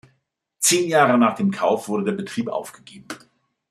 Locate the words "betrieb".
2.13-2.47